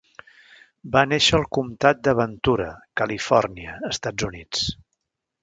Va 0.95 1.03
néixer 1.09 1.35
al 1.39 1.45
comtat 1.57 2.01
de 2.07 2.15
Ventura, 2.21 2.71
Califòrnia, 3.03 3.77
Estats 3.93 4.29
Units. 4.33 4.67